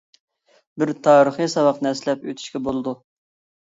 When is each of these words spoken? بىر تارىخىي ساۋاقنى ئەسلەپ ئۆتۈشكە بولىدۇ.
بىر 0.83 0.93
تارىخىي 1.09 1.53
ساۋاقنى 1.59 1.93
ئەسلەپ 1.95 2.29
ئۆتۈشكە 2.29 2.67
بولىدۇ. 2.69 3.01